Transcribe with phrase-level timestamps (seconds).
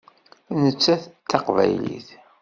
[0.63, 2.09] Nettat d Taqbaylit.